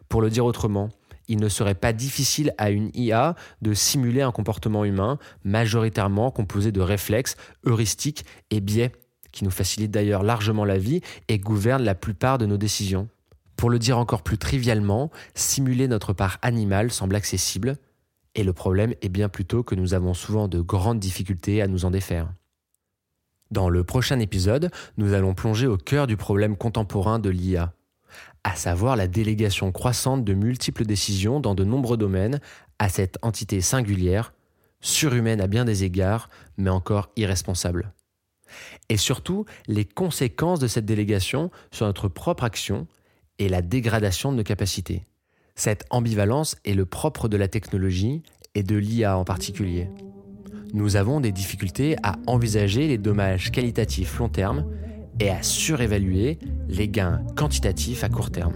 Pour 0.08 0.22
le 0.22 0.30
dire 0.30 0.46
autrement, 0.46 0.90
il 1.32 1.40
ne 1.40 1.48
serait 1.48 1.76
pas 1.76 1.94
difficile 1.94 2.54
à 2.58 2.72
une 2.72 2.92
IA 2.94 3.36
de 3.62 3.74
simuler 3.74 4.22
un 4.22 4.34
comportement 4.34 4.84
humain 4.84 5.18
majoritairement 5.46 6.30
composé 6.30 6.74
de 6.74 6.82
réflexes, 6.82 7.38
heuristiques 7.66 8.26
et 8.50 8.60
biais, 8.60 8.92
qui 9.32 9.46
nous 9.46 9.50
facilitent 9.50 9.92
d'ailleurs 9.92 10.24
largement 10.24 10.66
la 10.66 10.78
vie 10.78 11.00
et 11.30 11.40
gouvernent 11.40 11.86
la 11.86 11.96
plupart 11.96 12.38
de 12.38 12.46
nos 12.46 12.58
décisions. 12.58 13.08
Pour 13.56 13.70
le 13.70 13.80
dire 13.80 13.98
encore 13.98 14.24
plus 14.24 14.38
trivialement, 14.38 15.10
simuler 15.34 15.88
notre 15.88 16.12
part 16.12 16.38
animale 16.42 16.92
semble 16.92 17.16
accessible, 17.16 17.78
et 18.36 18.44
le 18.44 18.52
problème 18.52 18.94
est 19.02 19.08
bien 19.08 19.30
plutôt 19.30 19.64
que 19.64 19.76
nous 19.76 19.94
avons 19.94 20.14
souvent 20.14 20.50
de 20.50 20.60
grandes 20.60 21.00
difficultés 21.00 21.62
à 21.62 21.68
nous 21.68 21.86
en 21.86 21.92
défaire. 21.92 22.28
Dans 23.52 23.70
le 23.70 23.86
prochain 23.86 24.20
épisode, 24.20 24.70
nous 24.98 25.14
allons 25.14 25.34
plonger 25.34 25.68
au 25.68 25.78
cœur 25.78 26.08
du 26.08 26.18
problème 26.18 26.58
contemporain 26.58 27.20
de 27.20 27.30
l'IA, 27.30 27.74
à 28.44 28.56
savoir 28.56 28.96
la 28.96 29.08
délégation 29.08 29.72
croissante 29.72 30.24
de 30.24 30.34
multiples 30.34 30.86
décisions 30.86 31.40
dans 31.40 31.56
de 31.56 31.64
nombreux 31.64 31.98
domaines 31.98 32.40
à 32.80 32.90
cette 32.90 33.18
entité 33.22 33.62
singulière, 33.62 34.34
surhumaine 34.80 35.42
à 35.42 35.48
bien 35.48 35.66
des 35.66 35.84
égards, 35.84 36.30
mais 36.58 36.70
encore 36.70 37.12
irresponsable. 37.16 37.94
Et 38.90 38.98
surtout, 38.98 39.46
les 39.68 39.86
conséquences 39.86 40.60
de 40.60 40.68
cette 40.68 40.86
délégation 40.86 41.52
sur 41.72 41.86
notre 41.86 42.08
propre 42.08 42.44
action 42.44 42.88
et 43.40 43.48
la 43.48 43.62
dégradation 43.62 44.32
de 44.32 44.38
nos 44.38 44.44
capacités. 44.44 45.06
Cette 45.56 45.86
ambivalence 45.90 46.56
est 46.66 46.74
le 46.74 46.86
propre 46.86 47.28
de 47.28 47.38
la 47.38 47.48
technologie 47.48 48.24
et 48.56 48.64
de 48.64 48.76
l'IA 48.76 49.18
en 49.18 49.24
particulier. 49.24 49.90
Nous 50.74 50.96
avons 50.96 51.20
des 51.20 51.32
difficultés 51.32 51.96
à 52.02 52.16
envisager 52.28 52.88
les 52.88 52.98
dommages 52.98 53.52
qualitatifs 53.52 54.18
long 54.18 54.30
terme 54.30 54.66
et 55.22 55.30
à 55.30 55.44
surévaluer 55.44 56.40
les 56.68 56.88
gains 56.88 57.22
quantitatifs 57.36 58.04
à 58.04 58.10
court 58.10 58.32
terme. 58.32 58.56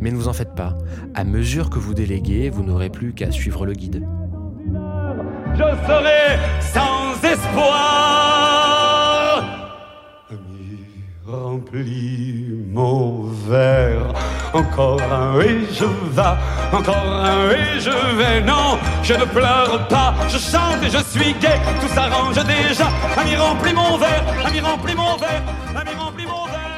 Mais 0.00 0.10
ne 0.10 0.16
vous 0.16 0.26
en 0.26 0.32
faites 0.32 0.56
pas, 0.56 0.76
à 1.14 1.22
mesure 1.22 1.70
que 1.70 1.78
vous 1.78 1.94
déléguez, 1.94 2.50
vous 2.50 2.64
n'aurez 2.64 2.90
plus 2.90 3.12
qu'à 3.12 3.30
suivre 3.30 3.64
le 3.64 3.74
guide. 3.74 4.04
Je 5.54 5.62
serai 5.62 6.38
sans 6.60 7.24
espoir. 7.24 8.59
Remplis 11.50 12.46
mon 12.72 13.24
verre 13.48 14.12
encore 14.54 15.02
un 15.02 15.40
et 15.40 15.66
je 15.72 15.84
vais, 16.16 16.36
encore 16.78 17.08
un 17.34 17.50
et 17.50 17.80
je 17.80 17.96
vais. 18.18 18.40
Non, 18.42 18.78
je 19.02 19.14
ne 19.14 19.24
pleure 19.24 19.86
pas, 19.88 20.14
je 20.28 20.38
chante 20.38 20.82
et 20.84 20.90
je 20.90 21.02
suis 21.12 21.32
gai. 21.42 21.58
Tout 21.80 21.92
s'arrange 21.94 22.40
déjà. 22.56 22.88
Ami 23.20 23.36
remplit 23.36 23.74
mon 23.74 23.96
verre, 23.96 24.24
ami 24.46 24.60
remplit 24.60 24.94
mon 24.94 25.16
verre, 25.16 25.42
ami 25.80 25.92
remplit 25.98 26.26
mon 26.26 26.44
verre. 26.46 26.69